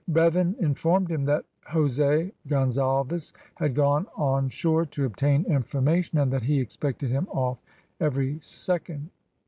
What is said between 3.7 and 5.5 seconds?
gone on shore to obtain